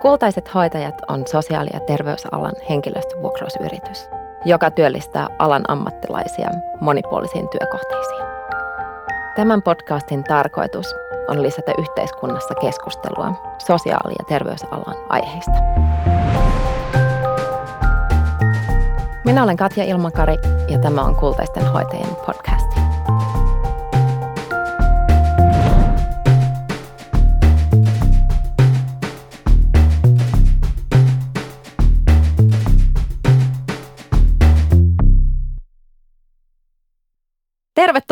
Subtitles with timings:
[0.00, 4.08] Kultaiset hoitajat on sosiaali- ja terveysalan henkilöstövuokrausyritys,
[4.44, 6.50] joka työllistää alan ammattilaisia
[6.80, 8.22] monipuolisiin työkohteisiin.
[9.36, 10.94] Tämän podcastin tarkoitus
[11.28, 15.52] on lisätä yhteiskunnassa keskustelua sosiaali- ja terveysalan aiheista.
[19.24, 20.36] Minä olen Katja Ilmakari
[20.68, 22.59] ja tämä on Kultaisten hoitajien podcast.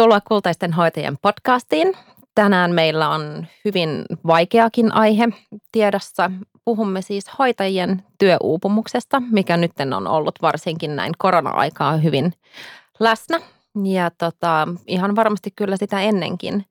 [0.08, 1.94] Tervetuloa Kultaisten hoitajien podcastiin.
[2.34, 5.28] Tänään meillä on hyvin vaikeakin aihe
[5.72, 6.30] tiedossa.
[6.64, 12.32] Puhumme siis hoitajien työuupumuksesta, mikä nyt on ollut varsinkin näin korona-aikaa hyvin
[13.00, 13.40] läsnä.
[13.84, 16.66] Ja tota, ihan varmasti kyllä sitä ennenkin.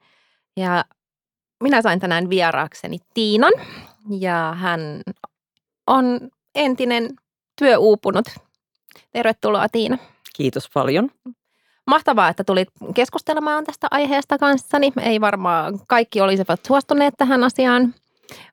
[0.55, 0.85] Ja
[1.63, 3.54] minä sain tänään vieraakseni Tiinan
[4.20, 5.02] ja hän
[5.88, 7.10] on entinen
[7.60, 8.26] työuupunut.
[9.12, 9.98] Tervetuloa Tiina.
[10.35, 11.12] Kiitos paljon.
[11.88, 14.91] Mahtavaa, että tulit keskustelemaan tästä aiheesta kanssani.
[15.02, 17.93] Ei varmaan kaikki olisivat suostuneet tähän asiaan,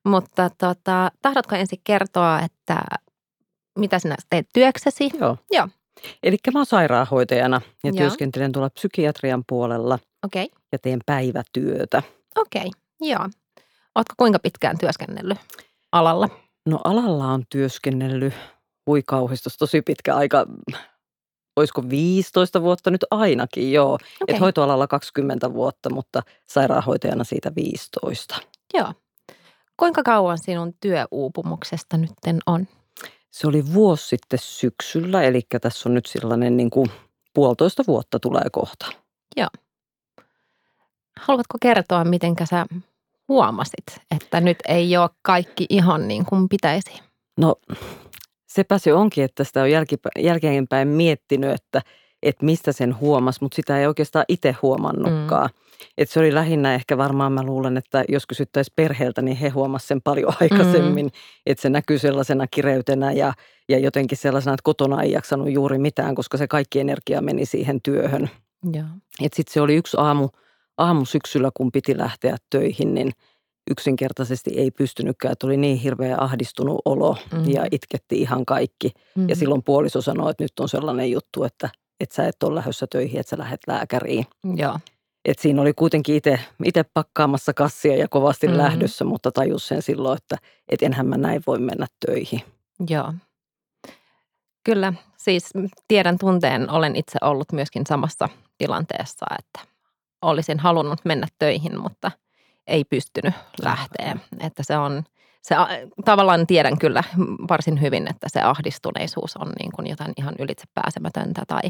[0.04, 2.80] mutta tota, tahdotko ensin kertoa, että
[3.78, 5.10] mitä sinä teet työksesi?
[5.20, 5.36] Joo.
[5.50, 5.68] Joo.
[6.22, 7.96] Eli mä oon sairaanhoitajana ja Joo.
[7.96, 10.58] työskentelen tuolla psykiatrian puolella Okei, okay.
[10.72, 12.02] ja teen päivätyötä.
[12.36, 12.70] okei, okay.
[13.00, 13.28] joo.
[13.94, 15.38] Oletko kuinka pitkään työskennellyt
[15.92, 16.28] alalla?
[16.66, 18.34] No alalla on työskennellyt,
[18.86, 20.46] hui kauhistus, tosi pitkä aika,
[21.56, 23.94] olisiko 15 vuotta nyt ainakin, joo.
[23.94, 28.36] Okei, Et hoitoalalla 20 vuotta, mutta sairaanhoitajana siitä 15.
[28.74, 28.92] joo.
[29.77, 32.69] Kuinka kauan sinun työuupumuksesta nytten on?
[33.30, 36.91] Se oli vuosi sitten syksyllä, eli tässä on nyt sellainen niin kuin
[37.34, 38.86] puolitoista vuotta tulee kohta.
[41.20, 42.66] Haluatko kertoa, miten sä
[43.28, 47.00] huomasit, että nyt ei ole kaikki ihan niin kuin pitäisi?
[47.39, 47.56] No
[48.55, 51.83] sepä se onkin, että sitä on jälkipä- jälkeenpäin miettinyt, että,
[52.22, 55.51] että mistä sen huomasi, mutta sitä ei oikeastaan itse huomannutkaan.
[55.52, 55.64] Mm.
[55.98, 59.89] Et se oli lähinnä ehkä varmaan mä luulen, että jos kysyttäisiin perheeltä, niin he huomasivat
[59.89, 61.06] sen paljon aikaisemmin.
[61.06, 61.12] Mm.
[61.46, 63.33] Että se näkyy sellaisena kireytenä ja,
[63.68, 67.83] ja jotenkin sellaisena, että kotona ei jaksanut juuri mitään, koska se kaikki energia meni siihen
[67.83, 68.30] työhön.
[69.20, 70.28] Sitten se oli yksi aamu,
[70.78, 73.12] aamu syksyllä, kun piti lähteä töihin, niin
[73.70, 75.33] yksinkertaisesti ei pystynytkään.
[75.33, 77.45] Että oli niin hirveä ahdistunut olo Mm.
[77.48, 78.91] ja itketti ihan kaikki.
[79.14, 79.29] Mm.
[79.29, 81.69] Ja silloin puoliso sanoi, että nyt on sellainen juttu, että,
[82.01, 84.27] että sä et ole lähdössä töihin, että sä lähdet lääkäriin.
[84.57, 84.79] Joo.
[85.25, 86.17] Et siinä oli kuitenkin
[86.64, 88.57] itse pakkaamassa kassia ja kovasti Mhm.
[88.57, 88.63] mm.
[88.63, 90.36] lähdössä, mutta tajus sen silloin, että
[90.69, 92.42] et enhän mä näin voi mennä töihin.
[92.89, 93.13] Joo.
[94.64, 95.51] Kyllä, siis
[95.89, 99.61] tiedän tunteen, olen itse ollut myöskin samassa tilanteessa, että
[100.23, 102.11] olisin halunnut mennä töihin, mutta
[102.67, 104.17] ei pystynyt lähteä.
[104.41, 105.02] Että se on,
[105.42, 105.55] se,
[106.05, 107.05] tavallaan tiedän kyllä
[107.48, 111.42] varsin hyvin, että se ahdistuneisuus on niin kuin jotain ihan ylitse pääsemätöntä.
[111.48, 111.63] Tai,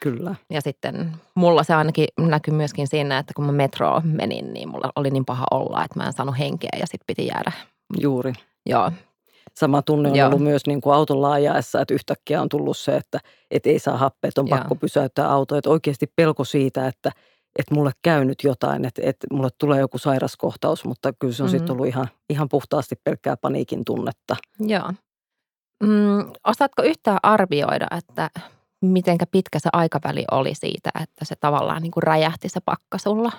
[0.00, 0.34] Kyllä.
[0.50, 4.92] ja sitten mulla se ainakin näkyy myöskin siinä, että kun mä metroon menin, niin mulla
[4.96, 7.52] oli niin paha olla, että mä en saanut henkeä ja sitten piti jäädä.
[8.00, 8.32] Juuri.
[8.66, 8.90] Joo,
[9.54, 10.28] Sama tunne on Joo.
[10.28, 13.20] ollut myös niin kuin autolla ajaessa, että yhtäkkiä on tullut se, että
[13.50, 14.58] et ei saa happea, että on Joo.
[14.58, 15.56] pakko pysäyttää auto.
[15.56, 17.12] Että oikeasti pelko siitä, että,
[17.58, 21.46] että mulle käy nyt jotain, että, että mulle tulee joku sairaskohtaus, mutta kyllä se on
[21.46, 21.54] mm-hmm.
[21.54, 21.60] Mhm.
[21.60, 24.36] sitten ollut ihan, ihan puhtaasti pelkkää paniikin tunnetta.
[24.60, 24.92] Joo.
[25.82, 28.30] Mm, osaatko yhtään arvioida, että
[28.82, 33.32] mitenkä pitkä se aikaväli oli siitä, että se tavallaan niin kuin räjähti se pakka sulla?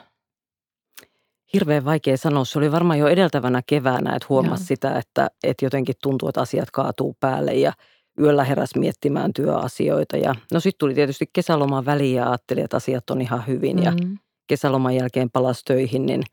[1.53, 2.45] Hirveän vaikea sanoa.
[2.45, 4.68] Se oli varmaan jo edeltävänä keväänä, että huomasi Joo.
[4.68, 7.74] sitä, että, että jotenkin tuntuu, että asiat kaatuu päälle ja
[8.19, 10.18] yöllä heräs miettimään työasioita.
[10.18, 13.91] Ja no sitten tuli tietysti kesäloman väliin ja ajattelin, että asiat on ihan hyvin ja
[13.91, 16.24] Mm, kesäloman jälkeen palasi töihin, niin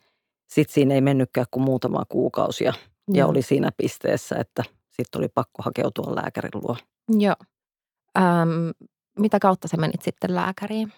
[0.46, 2.72] sitten siinä ei mennytkään kuin muutama kuukausi ja,
[3.12, 3.30] ja joo.
[3.30, 6.76] oli siinä pisteessä, että sitten oli pakko hakeutua lääkärin luo.
[7.18, 7.34] Joo.
[8.18, 8.70] Öm,
[9.18, 10.92] mitä kautta sä menit sitten lääkäriin?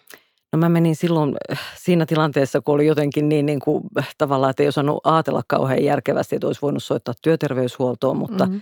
[0.52, 1.34] No mä menin silloin
[1.76, 3.84] siinä tilanteessa, kun oli jotenkin niin, niin kuin,
[4.18, 8.56] tavallaan, että ei osannut ajatella kauhean järkevästi, että olisi voinut soittaa työterveyshuoltoon, mutta Mhm.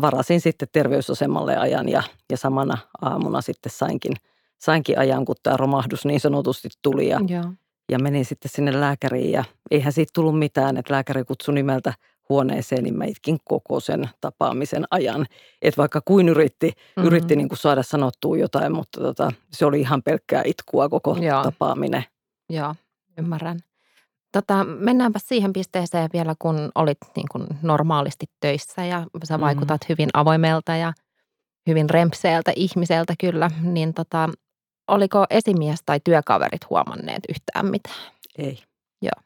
[0.00, 4.12] Varasin sitten terveysasemalle ajan ja, ja samana aamuna sitten sainkin,
[4.58, 7.44] sainkin ajan, kun tämä romahdus niin sanotusti tuli ja, Joo.
[7.90, 11.94] ja menin sitten sinne lääkäriin ja eihän siitä tullut mitään, että lääkäri kutsui nimeltä
[12.28, 15.26] huoneeseen, niin mä itkin koko sen tapaamisen ajan.
[15.62, 16.76] Että vaikka kuin yritti, Mhm.
[16.78, 17.06] mm-hmm.
[17.06, 21.42] yritti niin kuin saada sanottua jotain, mutta tota, se oli ihan pelkkää itkua koko Joo.
[21.42, 22.04] tapaaminen.
[22.48, 22.74] Joo,
[23.18, 23.58] ymmärrän.
[24.32, 29.44] Tota, mennäänpä siihen pisteeseen vielä, kun olit niin kuin normaalisti töissä ja sä Mhm.
[29.44, 30.92] vaikutat hyvin avoimelta ja
[31.66, 34.28] hyvin rempseeltä ihmiseltä kyllä, niin tota,
[34.88, 38.12] oliko esimies tai työkaverit huomanneet yhtään mitään?
[38.38, 38.62] Ei.
[39.02, 39.22] Joo.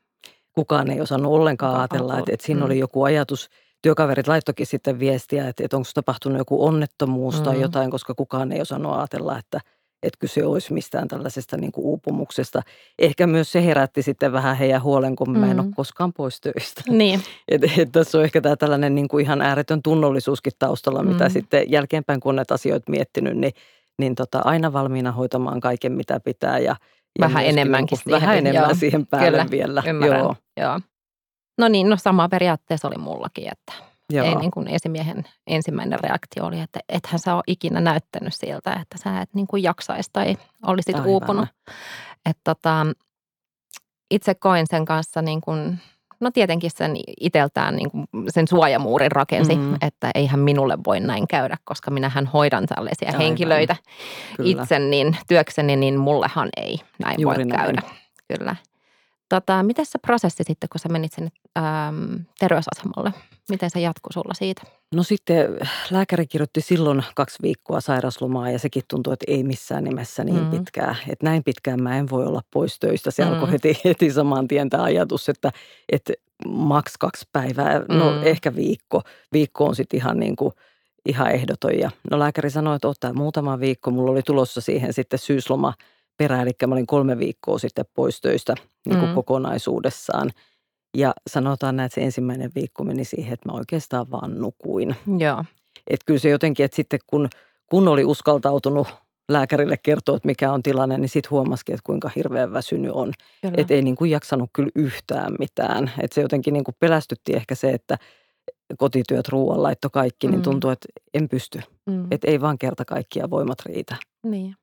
[0.52, 2.66] Kukaan ei osannut ollenkaan Kukaan ajatella, että, että siinä Mm.
[2.66, 3.48] oli joku ajatus
[3.82, 7.44] työkaverit laittokin sitten viestiä, että, että onko tapahtunut joku onnettomuus mm.
[7.44, 9.60] tai jotain, koska kukaan ei osannut ajatella, että,
[10.06, 12.62] että kyse olisi mistään tällaisesta niin kuin uupumuksesta.
[12.98, 15.74] Ehkä myös se herätti sitten vähän heidän huolen, kun mä en ole mm.
[15.74, 16.82] koskaan pois töistä.
[16.88, 17.20] Niin.
[17.48, 21.08] Et, et tässä on ehkä tämä tällainen niin kuin ihan ääretön tunnollisuuskin taustalla, mm.
[21.08, 23.52] mitä sitten jälkeenpäin, kun näitä asioita miettinyt, niin,
[23.98, 26.76] niin tota, aina valmiina hoitamaan kaiken, mitä pitää ja–
[27.20, 28.74] vähän enemmänkin niin Vähän enemmän joo.
[28.74, 29.82] siihen päälle Kyllä, vielä.
[29.86, 30.20] Ymmärrän.
[30.20, 30.36] Joo.
[30.56, 30.80] joo.
[31.58, 33.72] No niin, no sama periaatteessa oli mullakin, että
[34.12, 34.26] Joo.
[34.26, 38.98] ei niin kuin esimiehen ensimmäinen reaktio oli, että ethän sä ole ikinä näyttänyt siltä, että
[39.04, 40.36] sä et niin kuin jaksaisi tai
[40.66, 41.08] olisit Aivan.
[41.08, 41.48] uupunut.
[42.26, 42.86] Että tota,
[44.10, 45.78] itse koin sen kanssa niin kuin
[46.20, 49.76] No tietenkin sen iteltään niin kuin sen suojamuurin rakensi, mm-hmm.
[49.80, 53.20] että eihän minulle voi näin käydä, koska minähän hoidan tällaisia Aivan.
[53.20, 53.76] henkilöitä
[54.36, 54.50] Kyllä.
[54.50, 57.60] itse niin työkseni, niin mullehan ei näin Juuri voi näin.
[57.60, 57.82] käydä.
[58.38, 58.56] Kyllä.
[59.28, 63.12] Tota, miten se prosessi sitten, kun sä menit sinne ähm, terveysasemalle?
[63.48, 64.62] Miten se jatkuu sulla siitä?
[64.94, 65.58] No sitten
[65.90, 70.50] lääkäri kirjoitti silloin kaksi viikkoa sairaslomaa ja sekin tuntui, että ei missään nimessä niin mm.
[70.50, 70.96] pitkään.
[71.08, 73.10] Että näin pitkään mä en voi olla pois töistä.
[73.10, 73.32] Se mm.
[73.32, 75.52] alkoi heti, heti saman tien tämä ajatus, että,
[75.92, 76.12] että
[76.48, 78.22] maks kaksi päivää, no mm.
[78.22, 79.02] ehkä viikko.
[79.32, 80.52] Viikko on sitten ihan niin kuin
[81.06, 81.78] ihan ehdoton.
[81.78, 83.90] Ja no lääkäri sanoi, että ottaa muutama viikko.
[83.90, 85.74] Mulla oli tulossa siihen sitten syysloma
[86.16, 88.54] perä, eli mä olin kolme viikkoa sitten pois töistä
[88.86, 89.14] niin kuin mm.
[89.14, 90.30] kokonaisuudessaan.
[90.96, 94.96] Ja sanotaan näin, että se ensimmäinen viikko meni siihen, että mä oikeastaan vaan nukuin.
[95.18, 95.44] Joo.
[95.86, 97.28] Että kyllä se jotenkin, että sitten kun,
[97.70, 98.88] kun oli uskaltautunut
[99.28, 103.12] lääkärille kertoa, että mikä on tilanne, niin sitten huomasikin, että kuinka hirveän väsynyt on.
[103.56, 105.90] Että ei niin kuin jaksanut kyllä yhtään mitään.
[106.00, 107.98] Että se jotenkin niin kuin pelästytti ehkä se, että
[108.78, 110.42] kotityöt, ruoanlaitto, kaikki, niin mm.
[110.42, 111.60] tuntuu, että en pysty.
[111.86, 112.06] Mm.
[112.10, 113.96] Että ei vaan kerta kaikkia voimat riitä.
[114.22, 114.56] Niin.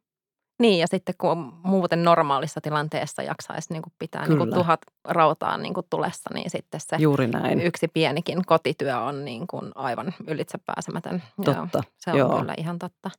[0.62, 5.58] Niin, ja sitten kun muuten normaalissa tilanteessa jaksaisi niin kuin pitää niin kuin tuhat rautaa
[5.58, 7.62] niin kuin tulessa, niin sitten se Juuri näin.
[7.62, 11.24] yksi pienikin kotityö on niin kuin aivan ylitsepääsemätön.
[11.46, 11.78] Totta.
[11.78, 12.40] Joo, se on Joo.
[12.40, 13.12] kyllä ihan totta.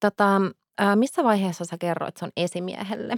[0.00, 0.40] Tota,
[0.94, 3.16] missä vaiheessa sä kerroit sun esimiehelle?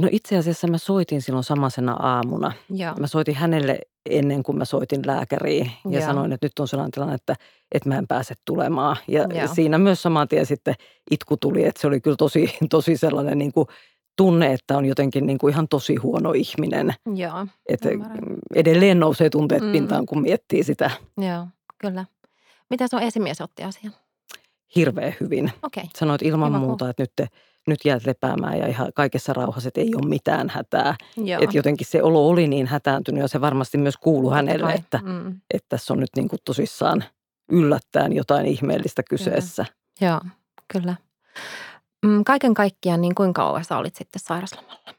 [0.00, 2.52] No itse asiassa mä soitin silloin samasena aamuna.
[2.70, 2.94] Joo.
[2.94, 3.78] Mä soitin hänelle
[4.10, 6.06] ennen kuin mä soitin lääkäriin ja Joo.
[6.06, 7.34] sanoin, että nyt on sellainen tilanne, että,
[7.72, 8.96] että mä en pääse tulemaan.
[9.08, 9.54] Ja Joo.
[9.54, 10.74] siinä myös saman tien sitten
[11.10, 13.66] itku tuli, että se oli kyllä tosi, tosi sellainen niin kuin
[14.16, 16.94] tunne, että on jotenkin niin kuin ihan tosi huono ihminen.
[17.14, 17.88] Joo, että
[18.54, 19.72] edelleen nousee tunteet mm.
[19.72, 20.90] pintaan, kun miettii sitä.
[21.18, 21.46] Joo,
[21.78, 22.04] kyllä.
[22.70, 23.92] Mitä sun esimies otti asian?
[24.76, 25.52] Hirveän hyvin.
[25.62, 25.84] Okay.
[25.96, 27.28] Sanoit ilman Hyvä muuta, että nyt te
[27.66, 30.94] nyt jäät lepäämään ja ihan kaikessa rauhassa, että ei ole mitään hätää.
[31.40, 35.40] Että jotenkin se olo oli niin hätääntynyt ja se varmasti myös kuulu hänelle, että, mm.
[35.54, 37.04] että tässä on nyt niin kuin tosissaan
[37.52, 39.64] yllättäen jotain ihmeellistä kyseessä.
[39.98, 40.10] Kyllä.
[40.10, 40.20] Joo,
[40.72, 40.96] kyllä.
[42.06, 44.94] Mm, kaiken kaikkiaan, niin kuinka kauan sä olit sitten sairaslomalla?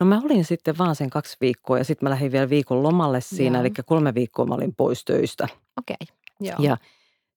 [0.00, 3.20] No mä olin sitten vaan sen kaksi viikkoa ja sitten mä lähdin vielä viikon lomalle
[3.20, 3.64] siinä, Joo.
[3.64, 5.48] eli kolme viikkoa mä olin pois töistä.
[5.78, 6.16] Okei, okay.
[6.40, 6.56] Joo.
[6.58, 6.76] Ja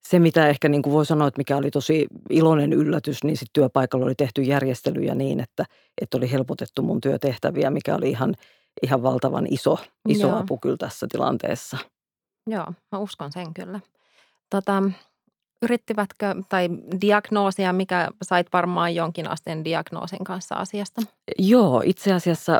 [0.07, 3.53] se, mitä ehkä niin kuin voi sanoa, että mikä oli tosi iloinen yllätys, niin sitten
[3.53, 5.65] työpaikalla oli tehty järjestelyjä niin, että,
[6.01, 8.35] että oli helpotettu mun työtehtäviä, mikä oli ihan,
[8.83, 9.77] ihan valtavan iso,
[10.07, 10.37] iso Joo.
[10.37, 11.77] apu kyllä tässä tilanteessa.
[12.47, 13.79] Joo, mä uskon sen kyllä.
[14.49, 14.83] Tota,
[15.61, 16.69] yrittivätkö, tai
[17.01, 21.01] diagnoosia, mikä sait varmaan jonkin asteen diagnoosin kanssa asiasta?
[21.39, 22.59] Joo, itse asiassa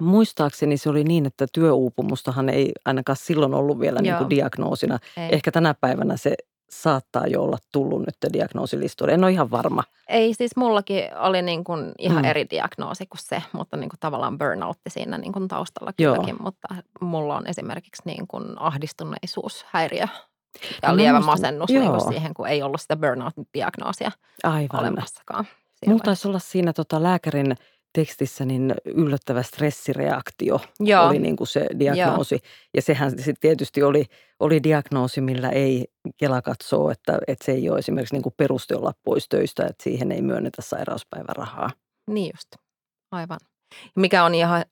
[0.00, 4.98] Muistaakseni se oli niin, että työuupumustahan ei ainakaan silloin ollut vielä niin kuin diagnoosina.
[5.16, 5.28] Ei.
[5.32, 6.34] Ehkä tänä päivänä se
[6.70, 9.14] saattaa jo olla tullut nyt diagnoosilistoille.
[9.14, 9.82] En ole ihan varma.
[10.08, 12.24] Ei, siis mullakin oli niin kuin ihan mm.
[12.24, 16.36] eri diagnoosi kuin se, mutta niin kuin tavallaan burnoutti siinä niin kuin taustalla kylläkin.
[16.40, 16.68] Mutta
[17.00, 20.06] mulla on esimerkiksi niin kuin ahdistuneisuushäiriö
[20.82, 24.10] ja no, lievä masennus niin kuin siihen, kun ei ollut sitä burnout-diagnoosia
[24.44, 24.80] Aivan.
[24.80, 25.44] olemassakaan.
[25.86, 27.56] Mulla taisi olla siinä tota lääkärin
[27.96, 31.06] tekstissä niin yllättävä stressireaktio Joo.
[31.06, 32.34] oli niin kuin se diagnoosi.
[32.34, 32.50] Joo.
[32.74, 34.04] Ja sehän sitten tietysti oli,
[34.40, 35.84] oli diagnoosi, millä ei
[36.16, 39.84] Kela katsoo, että, että se ei ole esimerkiksi niin kuin peruste olla pois töistä, että
[39.84, 41.70] siihen ei myönnetä sairauspäivärahaa.
[42.10, 42.48] Niin just,
[43.12, 43.38] aivan.
[43.96, 44.64] Mikä on ihan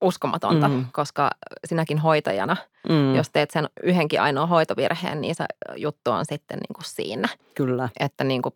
[0.00, 0.86] uskomatonta, mm.
[0.92, 1.30] koska
[1.64, 2.56] sinäkin hoitajana,
[2.88, 3.14] mm.
[3.14, 5.44] jos teet sen yhdenkin ainoa hoitovirheen, niin se
[5.76, 7.28] juttu on sitten niin kuin siinä.
[7.54, 7.88] Kyllä.
[8.00, 8.54] Että niin kuin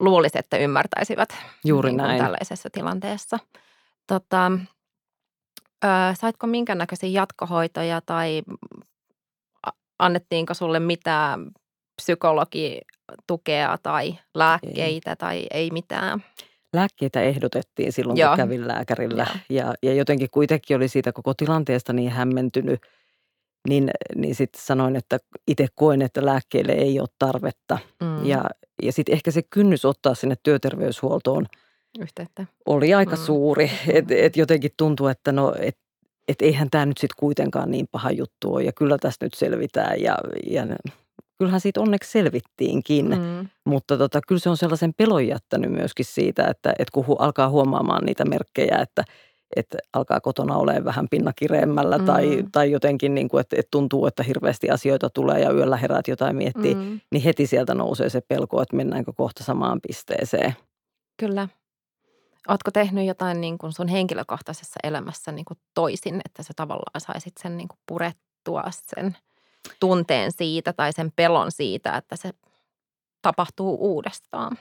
[0.00, 1.28] luulisi, että ymmärtäisivät
[1.64, 2.22] Juuri niin näin.
[2.22, 3.38] tällaisessa tilanteessa.
[4.06, 4.52] Tota,
[5.84, 8.42] ö, saitko minkä näköisiä jatkohoitoja tai
[9.98, 11.50] annettiinko sulle mitään
[11.96, 15.16] psykologitukea tai lääkkeitä ei.
[15.16, 16.24] tai ei mitään?
[16.74, 18.28] Lääkkeitä ehdotettiin silloin, Joo.
[18.28, 19.26] kun kävin lääkärillä.
[19.48, 22.80] Ja, ja jotenkin kuitenkin oli siitä koko tilanteesta niin hämmentynyt,
[23.68, 27.78] niin, niin sitten sanoin, että itse koen, että lääkkeelle ei ole tarvetta.
[28.00, 28.26] Mm.
[28.26, 28.44] Ja,
[28.82, 31.46] ja sitten ehkä se kynnys ottaa sinne työterveyshuoltoon
[31.98, 32.46] Yhteyttä.
[32.66, 33.22] oli aika mm.
[33.22, 33.70] suuri.
[33.88, 35.78] Että et jotenkin tuntuu, että no, et,
[36.28, 40.00] että eihän tämä nyt sitten kuitenkaan niin paha juttu ole ja kyllä tästä nyt selvitään
[40.00, 40.18] ja,
[40.50, 40.66] ja
[41.38, 43.48] kyllähän siitä onneksi selvittiinkin, mm.
[43.64, 47.48] mutta tota, kyllä se on sellaisen pelon jättänyt myöskin siitä, että, että kun hu, alkaa
[47.48, 49.04] huomaamaan niitä merkkejä, että,
[49.56, 52.04] että alkaa kotona olemaan vähän pinnakireemmällä mm.
[52.04, 56.08] tai, tai jotenkin niin kuin, että, että tuntuu, että hirveästi asioita tulee ja yöllä heräät
[56.08, 57.00] jotain miettii, mm.
[57.10, 60.54] niin heti sieltä nousee se pelko, että mennäänkö kohta samaan pisteeseen.
[61.16, 61.48] Kyllä.
[62.48, 67.32] Oletko tehnyt jotain niin kuin sun henkilökohtaisessa elämässä niin kuin toisin, että sä tavallaan saisit
[67.42, 69.16] sen niin kuin purettua sen
[69.80, 72.30] tunteen siitä tai sen pelon siitä, että se
[73.22, 74.58] tapahtuu uudestaan?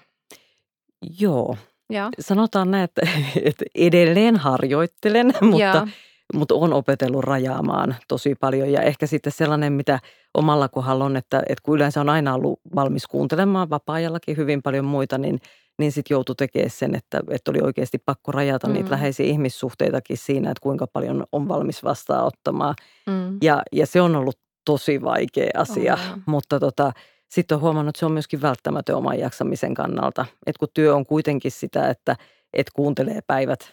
[1.20, 1.58] Joo.
[1.90, 2.10] Ja.
[2.20, 3.02] Sanotaan näin, että,
[3.50, 5.88] että edelleen harjoittelen, mutta,
[6.34, 8.72] mutta on opetellut rajaamaan tosi paljon.
[8.72, 10.00] Ja ehkä sitten sellainen, mitä
[10.34, 14.86] omalla kohdalla on, että, että kun yleensä on aina ollut valmis kuuntelemaan vapaa-ajallakin hyvin paljon
[14.86, 15.40] muita, niin–
[15.80, 18.74] niin sitten joutui tekemään sen, että, että oli oikeasti pakko rajata mm.
[18.74, 22.76] niitä läheisiä ihmissuhteitakin siinä, että kuinka paljon on valmis vastaanottamaan.
[23.08, 23.38] Mm.
[23.42, 26.92] Ja, ja se on ollut tosi vaikea asia, oh, mutta tota,
[27.30, 30.26] sitten on huomannut, että se on myöskin välttämätön oman jaksamisen kannalta.
[30.46, 32.16] Että kun työ on kuitenkin sitä, että,
[32.54, 33.72] että kuuntelee päivät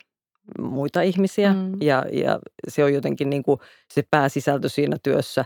[0.59, 1.73] muita ihmisiä mm.
[1.81, 3.61] ja, ja se on jotenkin niin kuin
[3.93, 5.45] se pääsisältö siinä työssä,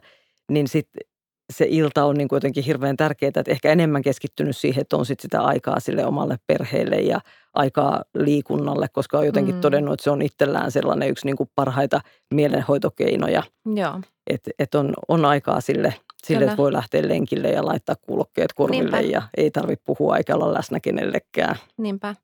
[0.51, 1.14] niin sitten
[1.53, 5.07] se ilta on niin kuin jotenkin hirveän tärkeää, että ehkä enemmän keskittynyt siihen, että on
[5.07, 7.21] sit sitä aikaa sille omalle perheelle ja
[7.55, 9.61] aikaa liikunnalle, koska on jotenkin mm.
[9.61, 12.01] todennut, että se on itsellään sellainen yksi niin kuin parhaita
[12.35, 13.43] mielenhoitokeinoja.
[13.75, 14.01] Joo.
[14.27, 19.01] Että et on, on aikaa sille, sille että voi lähteä lenkille ja laittaa kuulokkeet korville
[19.01, 19.01] Niinpä.
[19.01, 21.57] ja ei tarvitse puhua eikä olla läsnä kenellekään.
[21.77, 22.15] Niinpä.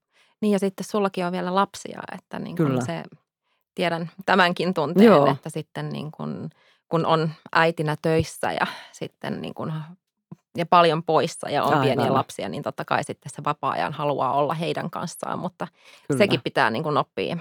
[0.41, 3.03] Niin ja sitten sullakin on vielä lapsia, että niin kuin se,
[3.81, 5.31] tiedän tämänkin tunteen, Joo.
[5.31, 6.51] että sitten niin kuin–
[6.91, 9.73] kun on äitinä töissä ja sitten niin kuin,
[10.57, 11.85] ja paljon poissa ja on Aivan.
[11.85, 15.69] pieniä lapsia, niin totta kai sitten se vapaa-ajan haluaa olla heidän kanssaan, mutta
[16.09, 16.19] Kyllä.
[16.19, 17.37] sekin pitää niin kuin oppia.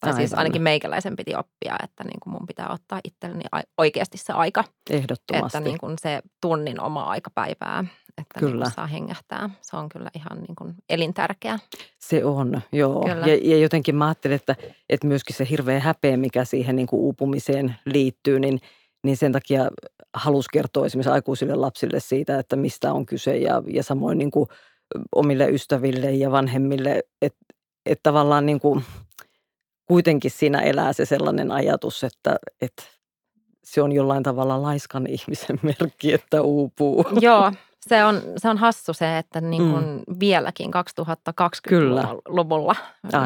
[0.00, 3.44] Tai siis ainakin meikäläisen piti oppia, että niin kuin mun pitää ottaa itselleni
[3.78, 4.64] oikeasti se aika.
[4.90, 5.58] Ehdottomasti.
[5.58, 7.84] Että niin kuin se tunnin oma aikapäivää,
[8.18, 8.64] että niin kyllä.
[8.64, 9.50] Niin saa hengähtää.
[9.60, 11.58] Se on kyllä ihan niin kuin elintärkeä.
[11.98, 13.08] Se on, joo.
[13.08, 14.56] Ja, ja jotenkin mä ajattelen, että,
[14.88, 18.60] että myöskin se hirveä häpeä, mikä siihen niin kuin uupumiseen liittyy, niin–
[19.04, 19.70] niin sen takia
[20.14, 24.48] halusi kertoa esimerkiksi aikuisille lapsille siitä, että mistä on kyse ja, ja samoin niin kuin
[25.14, 27.44] omille ystäville ja vanhemmille, että,
[27.86, 28.84] että tavallaan niin kuin
[29.90, 32.82] kuitenkin siinä elää se sellainen ajatus, että, että
[33.64, 37.06] se on jollain tavalla laiskan ihmisen merkki, että uupuu.
[37.20, 40.02] Joo, se on, se on hassu se, että niin kuin mm.
[40.20, 42.76] vieläkin 2020-luvulla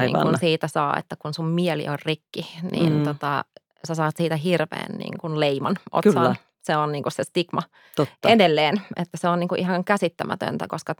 [0.00, 3.04] niin kuin siitä saa, että kun sun mieli on rikki, niin mm.
[3.04, 3.44] tota,
[3.88, 6.14] sä saat siitä hirveän niin kuin leiman otsaan.
[6.14, 6.36] Kyllä.
[6.62, 7.62] Se on niin kuin se stigma
[7.96, 8.28] Totta.
[8.28, 10.94] edelleen, että se on niin kuin ihan käsittämätöntä, koska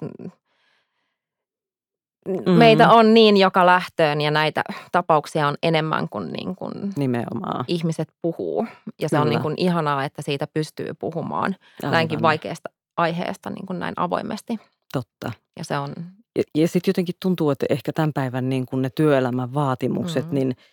[2.28, 2.52] mm.
[2.52, 7.64] meitä on niin joka lähtöön ja näitä tapauksia on enemmän kuin, niin kuin Nimenomaan.
[7.68, 8.66] ihmiset puhuu.
[9.00, 9.22] Ja se Kyllä.
[9.22, 11.92] on niin kuin ihanaa, että siitä pystyy puhumaan Aivan.
[11.92, 14.56] näinkin vaikeasta aiheesta niin kuin näin avoimesti.
[14.92, 15.32] Totta.
[15.58, 15.92] Ja se on...
[16.38, 20.34] Ja, ja sitten jotenkin tuntuu, että ehkä tämän päivän niin kuin ne työelämän vaatimukset, mm.
[20.34, 20.56] niin–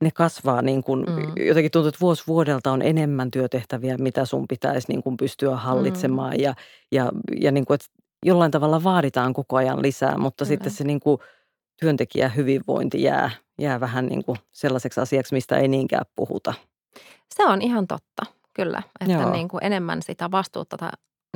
[0.00, 1.46] ne kasvaa niin kuin, mm.
[1.46, 6.34] jotenkin tuntuu, että vuosi vuodelta on enemmän työtehtäviä, mitä sun pitäisi niin kuin pystyä hallitsemaan
[6.34, 6.42] mm.
[6.42, 6.54] ja,
[6.92, 7.86] ja, ja niin kuin, että
[8.24, 10.48] jollain tavalla vaaditaan koko ajan lisää, mutta mm.
[10.48, 11.18] sitten se niin kuin
[11.80, 16.54] työntekijän hyvinvointi jää, jää vähän niin kuin sellaiseksi asiaksi, mistä ei niinkään puhuta.
[17.34, 18.22] Se on ihan totta,
[18.54, 20.76] kyllä, että niin kuin enemmän sitä vastuuta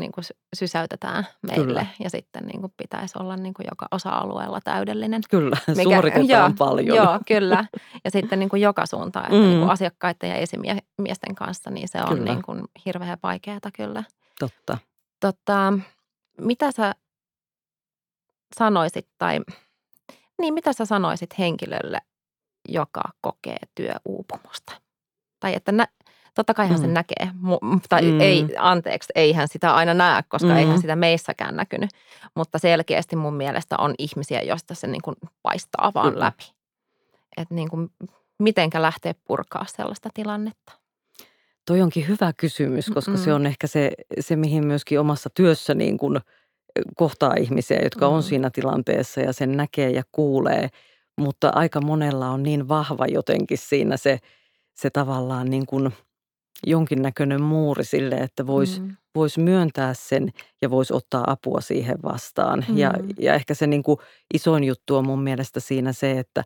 [0.00, 0.24] niin kuin
[0.56, 1.86] sysäytetään meille kyllä.
[2.04, 5.20] ja sitten niin kuin pitäisi olla niin kuin joka osa-alueella täydellinen.
[5.30, 6.96] Kyllä, mikä, suoritetaan joo, paljon.
[6.96, 7.64] Joo, kyllä.
[8.04, 9.42] Ja sitten niin kuin joka suuntaan, että mm.
[9.42, 12.24] niin kuin asiakkaiden ja esimiesten kanssa, niin se on kyllä.
[12.24, 14.04] niin kuin hirveän vaikeaa kyllä.
[14.38, 14.78] Totta.
[15.20, 15.72] Totta,
[16.42, 16.94] mitä sä
[18.56, 19.40] sanoisit tai
[20.38, 21.98] niin mitä sä sanoisit henkilölle,
[22.68, 24.72] joka kokee työuupumusta?
[25.40, 25.86] Tai että nä,
[26.34, 26.80] Totta kai hän mm.
[26.80, 27.28] sen näkee,
[27.88, 28.20] tai mm.
[28.20, 30.56] ei, anteeksi, ei hän sitä aina näe, koska mm.
[30.56, 31.90] eihän sitä meissäkään näkynyt.
[32.34, 36.24] Mutta selkeästi mun mielestä on ihmisiä, joista se niin kuin paistaa vaan Kyllä.
[36.24, 36.52] läpi.
[37.36, 37.90] Että niin kuin,
[38.38, 40.72] mitenkä lähtee purkaa sellaista tilannetta?
[41.66, 43.16] Toi onkin hyvä kysymys, koska mm.
[43.16, 46.20] se on ehkä se, se, mihin myöskin omassa työssä niin kuin
[46.96, 48.14] kohtaa ihmisiä, jotka mm.
[48.14, 50.68] on siinä tilanteessa ja sen näkee ja kuulee.
[51.18, 54.18] Mutta aika monella on niin vahva jotenkin siinä se,
[54.74, 55.90] se tavallaan niin kuin–
[56.66, 58.96] jonkinnäköinen muuri sille, että voisi mm.
[59.14, 62.64] vois myöntää sen ja voisi ottaa apua siihen vastaan.
[62.68, 62.78] Mm.
[62.78, 63.98] Ja, ja ehkä se niin kuin
[64.34, 66.44] isoin juttu on mun mielestä siinä se, että,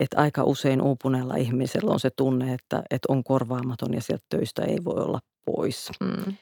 [0.00, 4.62] että aika usein uupuneella ihmisellä on se tunne, että, että on korvaamaton ja sieltä töistä
[4.62, 5.90] ei voi olla pois.
[6.00, 6.34] Mm.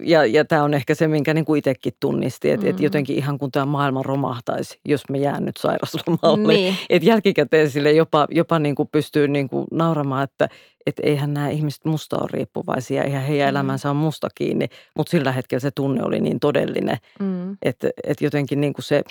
[0.00, 2.70] Ja, ja tämä on ehkä se, minkä niin kuin itsekin tunnisti, että mm.
[2.70, 6.52] et jotenkin ihan kun tämä maailma romahtaisi, jos me jään nyt sairaslomalle.
[6.52, 6.76] Niin.
[6.90, 10.48] Että jälkikäteen sille jopa, jopa niin kuin pystyy niin kuin nauramaan, että
[10.86, 13.50] et eihän nämä ihmiset musta ole riippuvaisia, eihän heidän Mm.
[13.50, 14.66] elämänsä on musta kiinni.
[14.96, 17.56] Mutta sillä hetkellä se tunne oli niin todellinen, Mm.
[17.62, 19.02] että et jotenkin niin kuin se,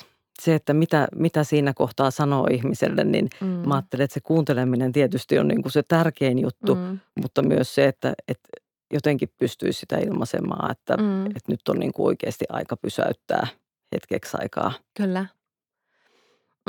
[0.42, 3.48] se, että mitä, mitä siinä kohtaa sanoo ihmiselle, niin Mm.
[3.48, 7.00] mä ajattelen, että se kuunteleminen tietysti on niin kuin se tärkein juttu, Mm.
[7.22, 8.50] mutta myös se, että, että
[8.94, 11.26] jotenkin pystyy sitä ilmaisemaan, että, Mm.
[11.26, 13.48] että nyt on niin kuin oikeasti aika pysäyttää
[13.96, 14.72] hetkeksi aikaa.
[14.98, 15.26] Kyllä.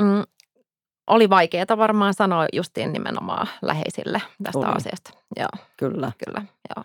[0.01, 0.23] Mm.
[1.07, 4.67] Oli vaikeaa varmaan sanoa justiin nimenomaan läheisille tästä Oli.
[4.75, 5.11] asiasta.
[5.35, 5.47] Joo,
[5.77, 6.11] Kyllä.
[6.25, 6.41] kyllä.
[6.75, 6.83] Joo.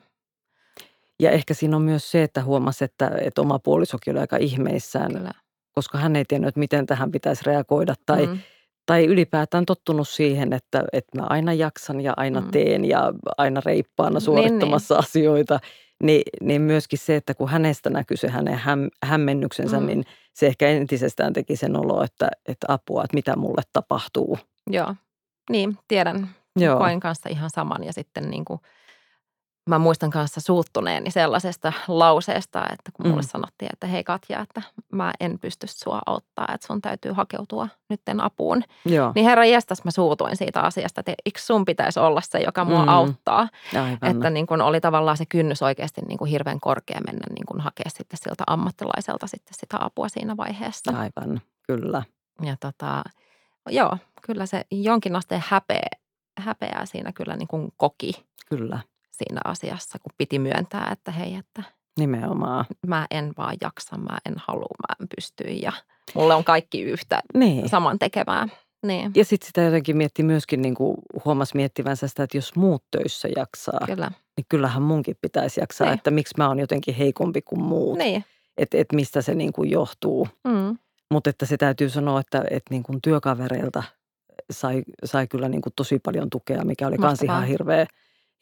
[1.21, 5.13] Ja ehkä siinä on myös se, että huomasi, että, että oma puolisokin oli aika ihmeissään,
[5.13, 5.33] Kyllä.
[5.73, 8.39] Koska hän ei tiennyt, että miten tähän pitäisi reagoida tai, Mm.
[8.87, 12.51] tai ylipäätään tottunut siihen, että, että mä aina jaksan ja aina Mm.
[12.51, 15.61] teen ja aina reippaana Niin, suorittamassa asioita.
[16.03, 19.87] Niin, niin myöskin se, että kun hänestä näkyy se hänen häm, hämmennyksensä, Mm.
[19.87, 24.39] niin se ehkä entisestään teki sen olo, että, että apua, että mitä mulle tapahtuu.
[24.71, 24.95] Joo.
[25.51, 26.29] Niin, tiedän.
[26.57, 26.79] Joo.
[26.79, 28.61] Koin kanssa ihan saman ja sitten niin kuin,
[29.69, 33.29] mä muistan kanssa suuttuneeni sellaisesta lauseesta, että kun mulle Mm.
[33.29, 38.21] sanottiin, että hei Katja, että mä en pysty sua auttaa, että sun täytyy hakeutua nytten
[38.21, 38.63] apuun.
[38.85, 42.65] Joo, Niin herra jestas mä suutuin siitä asiasta, että eikö sun pitäisi olla se, joka
[42.65, 42.89] mua Mm.
[42.89, 43.49] auttaa.
[43.75, 44.11] aivan.
[44.11, 47.61] Että niin kun oli tavallaan se kynnys oikeasti niin kuin hirveän korkea mennä niin kuin
[47.61, 50.93] hakea sitten siltä ammattilaiselta sitten sitä apua siinä vaiheessa.
[50.99, 52.03] Aivan, kyllä.
[52.43, 53.03] Ja tota,
[53.69, 55.89] joo, kyllä se jonkin asteen häpeä,
[56.39, 58.13] häpeää siinä kyllä niin kuin koki
[58.51, 58.79] Kyllä,
[59.13, 61.63] siinä asiassa, kun piti myöntää, että hei, että
[61.99, 62.65] nimenomaan.
[62.87, 65.73] mä en vaan jaksa, mä en halua, mä en pysty ja
[66.15, 67.69] mulle on kaikki yhtä Niin.
[67.69, 68.49] saman tekevää.
[68.87, 72.85] Niin, Ja sitten sitä jotenkin mietti myöskin, niin kuin huomasi miettivänsä sitä, että jos muut
[72.91, 74.11] töissä jaksaa, kyllä.
[74.37, 75.95] niin kyllähän munkin pitäisi jaksaa, Niin.
[75.95, 77.99] että miksi mä oon jotenkin heikompi kuin muut.
[77.99, 78.25] Niin,
[78.57, 80.29] Että et mistä se niin kuin johtuu.
[80.45, 80.79] mm,
[81.11, 83.83] Mutta että se täytyy sanoa, että, että niin kuin työkavereilta
[84.51, 87.87] sai, sai kyllä niin kuin tosi paljon tukea, mikä oli myös ihan hirveä,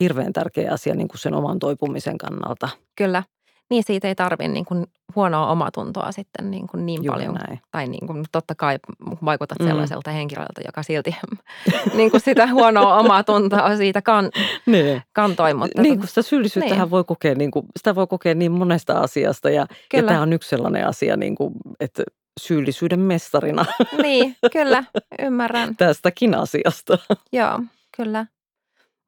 [0.01, 2.69] hirveän tärkeä asia niin kuin sen oman toipumisen kannalta.
[2.97, 3.23] kyllä.
[3.71, 7.35] Niin siitä ei tarvitse niin kuin huonoa omatuntoa sitten niin, kuin niin Juuri paljon.
[7.35, 7.61] näin.
[7.71, 8.79] Tai niin kuin, totta kai
[9.25, 9.67] vaikutat Mm.
[9.67, 11.17] sellaiselta henkilöltä, joka silti
[11.97, 14.31] niin kuin sitä huonoa omatuntoa siitä kan,
[14.67, 15.03] Niin.
[15.13, 15.55] kantoi.
[15.55, 16.91] Mutta Niin kuin sitä syyllisyyttähän Niin.
[16.91, 20.09] voi kokea, niin kuin, sitä voi kokea niin monesta asiasta ja, ja Kyllä.
[20.13, 22.03] tämä on yksi sellainen asia, niin kuin, että
[22.41, 23.65] syyllisyyden mestarina
[24.03, 24.85] niin, kyllä,
[25.27, 25.77] ymmärrän.
[25.77, 26.99] tästäkin asiasta.
[27.33, 27.61] Joo,
[27.97, 28.27] kyllä.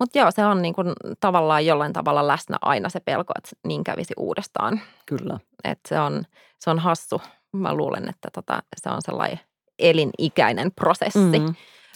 [0.01, 3.85] Mutta joo, se on niin kuin tavallaan jollain tavalla läsnä aina se pelko, että niin
[3.85, 4.81] kävisi uudestaan.
[5.07, 5.39] Kyllä.
[5.65, 6.23] Että se on,
[6.59, 7.23] se on hassu.
[7.53, 9.41] Mä luulen, että tota, se on sellainen
[9.79, 11.55] elinikäinen prosessi Mm,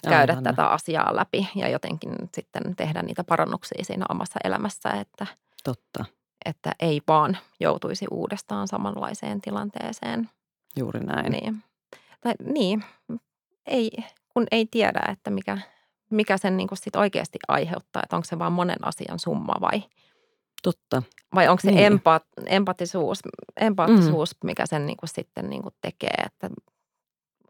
[0.09, 0.43] käydä aivan.
[0.43, 5.27] tätä asiaa läpi ja jotenkin sitten tehdä niitä parannuksia siinä omassa elämässä, että,
[5.63, 6.05] Totta,
[6.45, 10.29] että ei vaan joutuisi uudestaan samanlaiseen tilanteeseen.
[10.75, 11.31] juuri näin.
[11.31, 11.63] Niin.
[12.21, 12.83] Tai, niin,
[13.65, 13.91] ei,
[14.33, 15.57] kun ei tiedä, että mikä,
[16.09, 19.83] mikä sen niin sit oikeasti aiheuttaa, että onko se vaan monen asian summa vai,
[20.63, 21.03] Totta,
[21.35, 21.75] vai onko se Niin.
[21.75, 21.85] niin.
[21.85, 23.19] empa, empatisuus,
[23.57, 24.47] empaattisuus mm.
[24.47, 26.49] mikä sen niin sitten niin tekee, että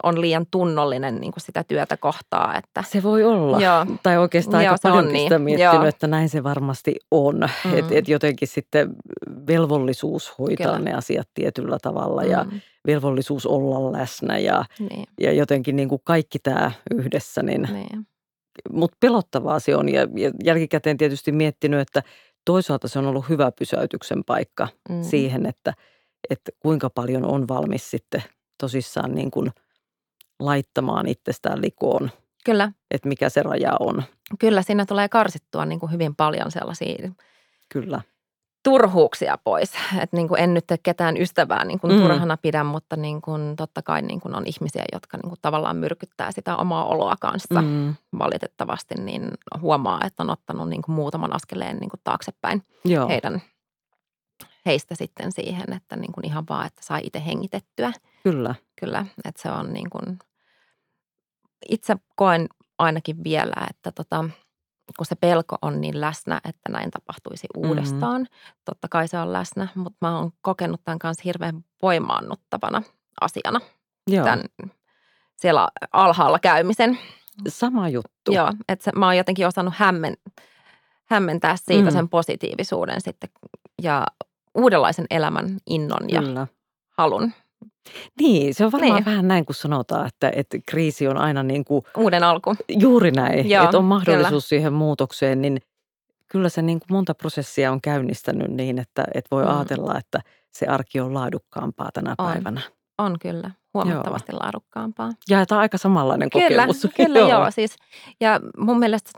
[0.04, 2.56] on liian tunnollinen niin sitä työtä kohtaa.
[2.58, 3.60] Että, se voi olla.
[3.60, 3.86] Joo.
[4.04, 5.42] Tai oikeastaan Joo, aika paljon niin.
[5.42, 5.86] miettinyt, Joo.
[5.86, 7.50] että näin se varmasti on.
[7.66, 7.78] Mm.
[7.78, 8.96] Että et jotenkin sitten
[9.48, 10.80] velvollisuus hoitaa Kyllä.
[10.80, 16.02] ne asiat tietyllä tavalla ja Mm, velvollisuus olla läsnä ja, niin, ja jotenkin niin kuin
[16.04, 17.44] kaikki tämä yhdessä.
[17.44, 18.08] Niin, niin,
[18.72, 19.90] Mutta pelottavaa se on.
[19.90, 22.04] Ja, ja jälkikäteen tietysti miettinyt, että
[22.46, 25.74] toisaalta se on ollut hyvä pysäytyksen paikka mm, siihen, että,
[26.30, 28.24] että kuinka paljon on valmis sitten
[28.60, 29.52] tosissaan niin kuin
[30.40, 32.10] laittamaan itsestään likoon,
[32.46, 34.04] Kyllä, että mikä se raja on.
[34.40, 37.10] kyllä siinä tulee karsittua niin kuin hyvin paljon sellaisia
[37.70, 38.02] Kyllä,
[38.72, 39.72] turhuuksia pois.
[40.02, 42.02] Et niin kuin en nyt ketään ystävää niin kuin Mm.
[42.02, 45.76] turhana pidä, mutta niin kuin totta kai niin kuin on ihmisiä, jotka niin kuin tavallaan
[45.78, 51.36] myrkyttää sitä omaa oloa kanssa mm, valitettavasti, niin huomaa, että on ottanut niin kuin muutaman
[51.36, 53.42] askeleen niin kuin taaksepäin joo, heidän,
[54.66, 57.92] heistä sitten siihen, että niin kuin ihan vaan, että saa itse hengitettyä.
[58.24, 60.20] kyllä, Kyllä, että se on niin kuin,
[61.70, 62.48] itse koen
[62.80, 64.26] ainakin vielä, että tota,
[64.98, 67.68] kun se pelko on niin läsnä, että näin tapahtuisi Mhm.
[67.68, 68.28] uudestaan.
[68.66, 72.82] Totta kai se on läsnä, mutta mä oon kokenut tämän kanssa hirveän voimaannuttavana
[73.22, 73.60] asiana.
[74.08, 74.24] joo.
[74.26, 74.44] Tämän
[75.36, 77.00] siellä alhaalla käymisen.
[77.48, 78.32] Sama juttu.
[78.32, 80.18] Joo, että se, mä oon jotenkin osannut hämmen,
[81.06, 81.94] hämmentää siitä Mm.
[81.94, 83.30] sen positiivisuuden sitten
[83.82, 84.08] ja
[84.56, 86.48] uudenlaisen elämän innon ja Kyllä.
[86.90, 87.32] halun.
[88.20, 89.06] Niin, se on varmaan Niin.
[89.06, 92.56] vähän näin, kun sanotaan, että, että kriisi on aina niin kuin Uuden alku.
[92.70, 95.62] juuri näin, Joo, että on mahdollisuus siihen muutokseen, niin
[96.28, 99.56] kyllä se niin kuin monta prosessia on käynnistänyt niin, että, että voi mm.
[99.56, 100.22] ajatella, että
[100.52, 102.32] se arki on laadukkaampaa tänä on.
[102.32, 102.62] päivänä.
[102.98, 104.40] On kyllä, huomattavasti joo.
[104.40, 105.12] laadukkaampaa.
[105.30, 106.88] Ja tämä on aika samanlainen kyllä, kokemus.
[106.98, 107.30] Kyllä, joo.
[107.30, 107.52] joo.
[107.52, 107.76] Siis,
[108.20, 109.12] ja mun mielestä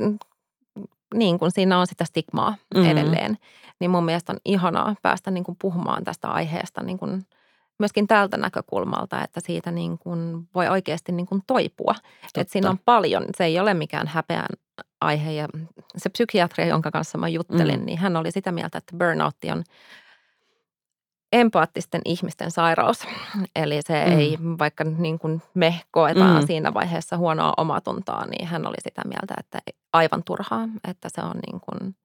[1.13, 2.89] niin kuin siinä on sitä stigmaa mm-hmm.
[2.89, 3.37] edelleen,
[3.79, 7.25] niin mun mielestä on ihanaa päästä niin kuin puhumaan tästä aiheesta niin kuin
[7.79, 11.95] myöskin tältä näkökulmalta, että siitä niin kuin voi oikeasti niin kuin toipua.
[12.35, 14.49] Että siinä on paljon, se ei ole mikään häpeän
[15.01, 15.47] aihe ja
[15.97, 17.85] se psykiatri, jonka kanssa mä juttelin, mm.
[17.85, 19.63] niin hän oli sitä mieltä, että burnout on
[21.31, 23.07] empaattisten ihmisten sairaus.
[23.55, 24.19] Eli se mm.
[24.19, 26.47] ei, vaikka niin kuin me koetaan mm.
[26.47, 29.59] siinä vaiheessa huonoa omatuntoa, niin hän oli sitä mieltä, että
[29.93, 31.95] aivan turhaa, että se on niin kuin,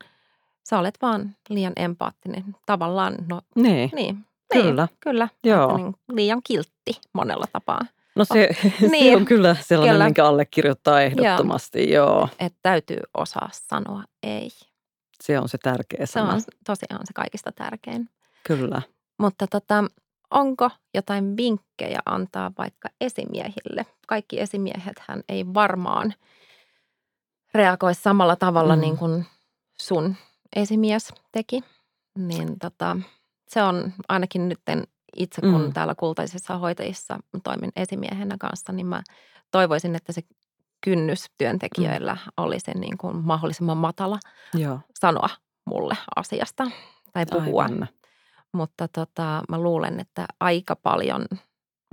[0.65, 2.45] sä olet vaan liian empaattinen.
[2.67, 4.27] Tavallaan, no niin, niin
[4.63, 4.87] kyllä.
[4.91, 5.29] Niin, kyllä.
[5.45, 5.77] Joo.
[5.77, 7.81] Niin, liian kiltti monella tapaa.
[8.17, 10.05] No se, oh, niin, se on kyllä sellainen, kyllä.
[10.05, 12.07] minkä allekirjoittaa ehdottomasti, joo.
[12.07, 12.29] joo.
[12.39, 14.51] Että täytyy osaa sanoa ei.
[15.23, 16.31] Se on se tärkeä sana.
[16.31, 18.09] Se on tosiaan se kaikista tärkein.
[18.47, 18.83] Kyllä.
[19.19, 19.85] Mutta tota,
[20.31, 23.87] onko jotain vinkkejä antaa vaikka esimiehille?
[24.07, 26.15] Kaikki esimiehet hän ei varmaan
[27.55, 28.81] reagoi samalla tavalla mm.
[28.81, 29.27] niin kuin
[29.79, 30.17] sun
[30.57, 31.65] esimies teki.
[32.19, 32.97] Niin tota,
[33.55, 34.61] se on ainakin nyt
[35.17, 35.73] itse, kun mm.
[35.73, 39.03] täällä kultaisissa hoitajissa toimin esimiehenä kanssa, niin mä
[39.51, 40.23] toivoisin, että se
[40.81, 42.33] kynnys työntekijöillä mm.
[42.37, 44.19] olisi niin kuin mahdollisimman matala
[44.55, 44.81] Joo.
[45.01, 45.29] sanoa
[45.65, 46.65] mulle asiasta
[47.13, 47.63] tai puhua.
[47.63, 47.89] Aivan.
[48.53, 51.27] Mutta tota, mä luulen, että aika paljon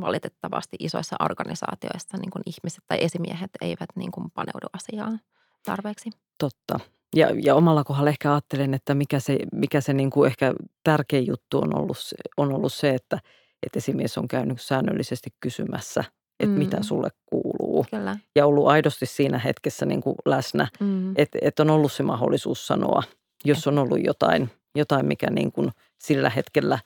[0.01, 5.19] valitettavasti isoissa organisaatioissa niin kuin ihmiset tai esimiehet eivät niin kuin paneudu asiaan
[5.65, 6.09] tarpeeksi.
[6.37, 6.79] Totta.
[7.15, 11.27] Ja, ja omalla kohdalla ehkä ajattelen, että mikä se, mikä se niin kuin ehkä tärkein
[11.27, 11.97] juttu on ollut,
[12.37, 13.19] on ollut se, että,
[13.63, 16.03] että esimies on käynyt säännöllisesti kysymässä,
[16.39, 16.59] että mm.
[16.59, 17.85] mitä sulle kuuluu.
[17.91, 18.17] Kyllä.
[18.35, 21.11] Ja ollut aidosti siinä hetkessä niin kuin läsnä, mm.
[21.17, 23.03] että, että on ollut se mahdollisuus sanoa,
[23.45, 26.79] jos on ollut jotain, jotain mikä niin kuin sillä hetkellä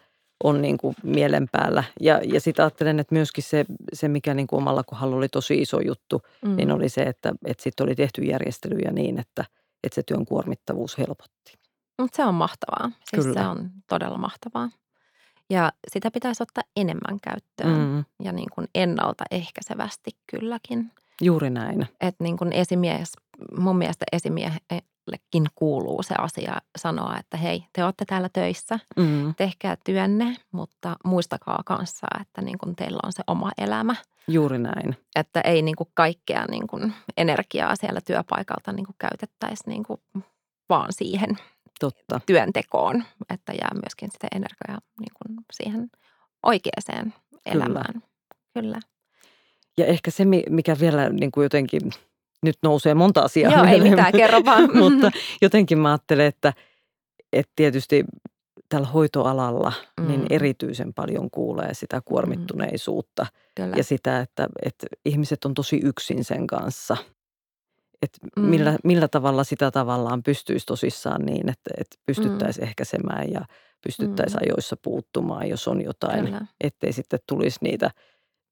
[0.43, 1.83] on niin kuin mielen päällä.
[2.01, 5.61] Ja, ja sitten ajattelen, että myöskin se, se mikä niin kuin omalla kohdalla oli tosi
[5.61, 6.55] iso juttu, mm.
[6.55, 9.45] niin oli se, että, että sitten oli tehty järjestelyjä niin, että–
[9.85, 11.53] että se työn kuormittavuus helpotti.
[12.01, 12.91] Mutta se on mahtavaa.
[13.09, 13.41] Siis Kyllä.
[13.41, 14.69] se on todella mahtavaa.
[15.49, 18.05] Ja sitä pitäisi ottaa enemmän käyttöön mm.
[18.25, 20.91] ja niin kuin ennaltaehkäisevästi kylläkin.
[21.21, 21.87] Juuri näin.
[22.01, 23.11] Että niin kuin esimies,
[23.57, 24.05] mun mielestä
[25.05, 29.35] esimiehellekin kuuluu se asia sanoa, että hei, te olette täällä töissä, mm.
[29.35, 33.95] tehkää työnne, mutta muistakaa kanssa, että niin kuin teillä on se oma elämä–
[34.27, 34.97] Juuri näin.
[35.15, 39.99] Että ei niin kuin kaikkea niin kuin energiaa siellä työpaikalta niin kuin käytettäisi niin kuin
[40.69, 41.37] vaan siihen
[41.79, 42.21] Totta.
[42.25, 45.89] työntekoon, että jää myöskin sitä energiaa niin kuin siihen
[46.43, 47.13] oikeaan
[47.45, 47.93] elämään.
[47.93, 48.05] Kyllä.
[48.53, 48.79] Kyllä.
[49.77, 51.81] Ja ehkä se, mikä vielä niin kuin jotenkin,
[52.45, 53.51] nyt nousee monta asiaa.
[53.51, 54.69] Joo, ei mitään, kerro vaan.
[54.83, 56.53] mutta jotenkin mä ajattelen, että,
[57.33, 58.05] että tietysti
[58.69, 60.07] tällä hoitoalalla mm.
[60.07, 63.25] niin erityisen paljon kuulee sitä kuormittuneisuutta
[63.59, 63.73] mm.
[63.77, 66.97] ja sitä, että, että ihmiset on tosi yksin sen kanssa.
[68.01, 68.43] Että mm.
[68.43, 72.67] millä, millä tavalla sitä tavallaan pystyisi tosissaan niin, että, että pystyttäisiin mm.
[72.67, 73.45] ehkäisemään ja
[73.83, 74.45] pystyttäisiin mm.
[74.45, 76.45] ajoissa puuttumaan, jos on jotain, Kyllä.
[76.61, 77.91] ettei sitten tulisi niitä,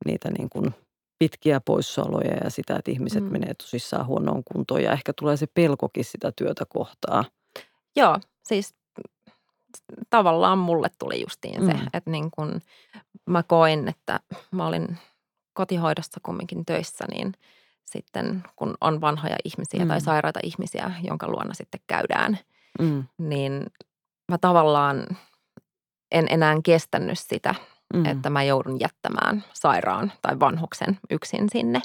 [0.06, 0.75] niitä niin kuin
[1.19, 3.32] pitkiä poissaoloja ja sitä, että ihmiset mm.
[3.32, 7.23] menee tosissaan huonoon kuntoon ja ehkä tulee se pelkokin sitä työtä kohtaa.
[7.95, 8.76] Joo, siis
[10.10, 11.88] tavallaan mulle tuli justiin se, mm.
[11.93, 12.62] että niin kun
[13.26, 14.19] mä koin, että
[14.52, 14.97] mä olin
[15.54, 17.34] kotihoidossa kumminkin töissä, niin
[17.86, 19.88] sitten kun on vanhoja ihmisiä mm.
[19.88, 22.39] tai sairaita ihmisiä, jonka luona sitten käydään,
[22.80, 23.04] mm.
[23.17, 23.65] niin
[24.32, 25.08] mä tavallaan
[26.12, 27.56] en enää kestänyt sitä,
[27.93, 28.06] mm.
[28.06, 31.82] että mä joudun jättämään sairaan tai vanhuksen yksin sinne.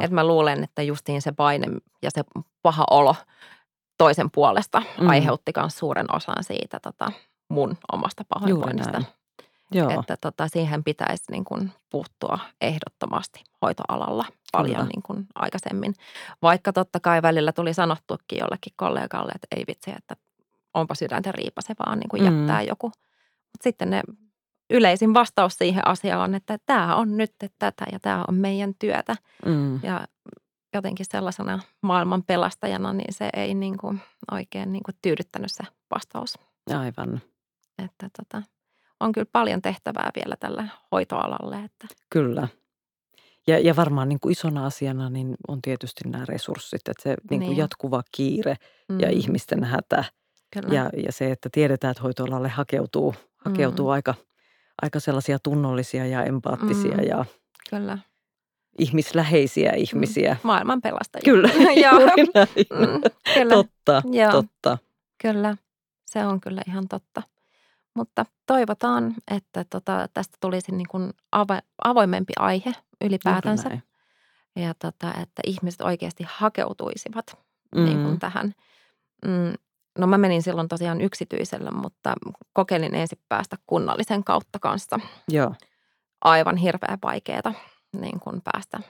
[0.00, 1.66] Että mä luulen, että justiin se paine
[2.02, 2.22] ja se
[2.62, 3.16] paha olo
[3.98, 5.08] toisen puolesta mm.
[5.08, 7.12] aiheutti myös suuren osan siitä tota,
[7.48, 9.02] mun omasta pahoinvoinnista.
[9.74, 10.00] Joo.
[10.00, 15.94] Että tota, siihen pitäisi niin kuin puuttua ehdottomasti hoitoalalla paljon niin kuin aikaisemmin.
[16.42, 20.16] Vaikka totta kai välillä tuli sanottukin jollekin kollegalle, että ei vitsi, että
[20.74, 22.38] onpa sydäntä riipasevaa niin kuin mm.
[22.38, 22.86] jättää joku.
[22.86, 24.02] Mutta sitten ne
[24.72, 29.16] yleisin vastaus siihen asiaan on, että tämä on nyt tätä ja tämä on meidän työtä.
[29.46, 29.80] Mm.
[29.82, 30.06] Ja
[30.74, 36.38] jotenkin sellaisena maailman pelastajana, niin se ei niin kuin oikein niin kuin tyydyttänyt se vastaus.
[36.78, 37.20] Aivan.
[37.84, 38.42] Että tota,
[39.00, 41.56] on kyllä paljon tehtävää vielä tällä hoitoalalle.
[41.56, 41.86] Että.
[42.10, 42.48] Kyllä.
[43.46, 47.40] Ja, ja varmaan niin kuin isona asiana niin on tietysti nämä resurssit, että se niin
[47.40, 47.56] kuin niin.
[47.56, 48.56] jatkuva kiire
[48.88, 49.00] mm.
[49.00, 50.04] ja ihmisten hätä.
[50.52, 50.74] Kyllä.
[50.74, 53.92] Ja, ja se, että tiedetään, että hoitoalalle hakeutuu, hakeutuu mm.
[53.92, 54.14] aika,
[54.82, 57.04] aika sellaisia tunnollisia ja empaattisia mm.
[57.08, 57.24] ja
[57.70, 57.98] Kyllä.
[58.78, 59.78] ihmisläheisiä mm.
[59.78, 60.36] ihmisiä.
[60.42, 61.24] Maailman pelastajia.
[61.24, 61.48] Kyllä,
[61.84, 62.00] Joo.
[62.00, 63.00] Mm,
[63.34, 63.54] kyllä.
[63.54, 64.32] Totta, Joo.
[64.32, 64.78] totta.
[65.22, 65.56] Kyllä,
[66.04, 67.22] se on kyllä ihan totta.
[67.94, 72.72] Mutta toivotaan, että tota, tästä tulisi niin kuin avo- avoimempi aihe
[73.04, 73.68] ylipäätänsä.
[73.68, 73.82] Juuri
[74.56, 74.66] näin.
[74.66, 77.38] Ja tota, että ihmiset oikeasti hakeutuisivat
[77.76, 77.84] mm.
[77.84, 78.18] niin kuin Mm.
[78.18, 78.54] tähän.
[79.26, 79.54] Mm,
[79.98, 82.14] no mä menin silloin tosiaan yksityisellä, mutta
[82.52, 85.00] kokeilin ensin päästä kunnallisen kautta kanssa.
[85.28, 85.54] Joo,
[86.24, 87.54] Aivan hirveän vaikeaa
[88.00, 88.80] niin kuin päästä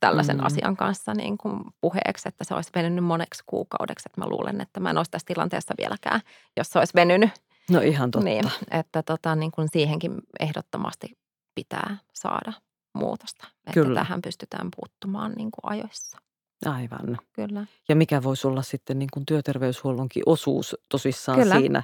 [0.00, 0.40] tällaisen Mm.
[0.40, 0.46] mm.
[0.46, 4.08] asian kanssa niin kuin puheeksi, että se olisi venynyt moneksi kuukaudeksi.
[4.08, 6.20] Että mä luulen, että mä en olisi tässä tilanteessa vieläkään,
[6.56, 7.30] jos se olisi venynyt.
[7.70, 8.24] no ihan totta.
[8.24, 11.18] Niin, että tota, niin kuin siihenkin ehdottomasti
[11.54, 12.52] pitää saada
[12.94, 13.46] muutosta.
[13.56, 14.00] Että Kyllä.
[14.00, 16.18] tähän pystytään puuttumaan niin kuin ajoissa.
[16.66, 17.18] Aivan.
[17.32, 17.66] Kyllä.
[17.88, 21.58] Ja mikä voisi olla sitten niin kuin työterveyshuollonkin osuus tosissaan Kyllä.
[21.58, 21.82] siinä,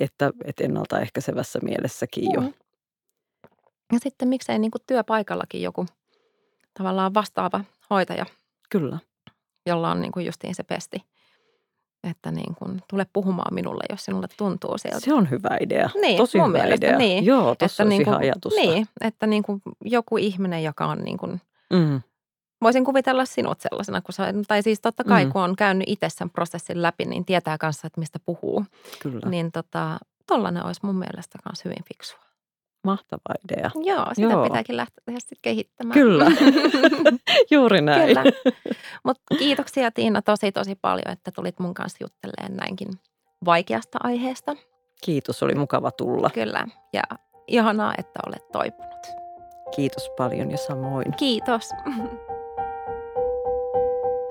[0.00, 2.42] että, että ennaltaehkäisevässä mielessäkin jo.
[3.92, 5.86] Ja sitten miksei niin kuin työpaikallakin joku
[6.78, 8.26] tavallaan vastaava hoitaja,
[8.70, 8.98] Kyllä.
[9.66, 11.02] jolla on niin kuin justiin se pesti.
[12.10, 15.00] Että niin kuin, tule puhumaan minulle, jos sinulle tuntuu sieltä.
[15.00, 15.90] Se on hyvä idea.
[16.00, 16.98] Niin, Tosi mun hyvä mielestä idea.
[16.98, 17.24] niin.
[17.24, 18.60] Joo, tuossa olisi niin ihan ajatusta.
[18.60, 21.40] Niin, että niin kuin joku ihminen, joka on niin kuin,
[21.72, 22.00] Mm,
[22.62, 25.32] voisin kuvitella sinut sellaisena, kun sä, tai siis totta kai Mm.
[25.32, 28.64] kun on käynyt itse sen prosessin läpi, niin tietää kanssa, että mistä puhuu.
[29.02, 29.28] kyllä.
[29.30, 32.20] Niin tota, tollainen olisi mun mielestä myös hyvin fiksua.
[32.84, 33.70] Mahtava idea.
[33.74, 34.44] Joo, sitä Joo.
[34.44, 35.94] pitääkin lähteä sitten kehittämään.
[35.94, 36.26] Kyllä.
[37.50, 38.06] Juuri näin.
[38.08, 38.22] Kyllä.
[39.04, 42.88] Mutta kiitoksia Tiina tosi tosi paljon, että tulit mun kanssa juttelemaan näinkin
[43.44, 44.56] vaikeasta aiheesta.
[45.04, 46.30] Kiitos, oli mukava tulla.
[46.34, 46.66] Kyllä.
[46.92, 47.02] Ja
[47.46, 49.06] ihanaa, että olet toipunut.
[49.76, 51.14] Kiitos paljon ja samoin.
[51.16, 51.68] Kiitos.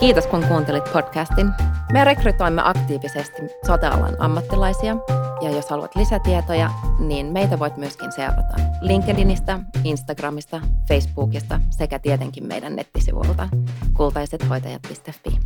[0.02, 1.50] Kiitos kun kuuntelit podcastin.
[1.94, 4.96] Me rekrytoimme aktiivisesti sote-alan ammattilaisia
[5.42, 12.76] ja jos haluat lisätietoja, niin meitä voit myöskin seurata LinkedInistä, Instagramista, Facebookista sekä tietenkin meidän
[12.76, 13.50] nettisivuilta
[13.94, 15.40] kultaisethoitajat.fi.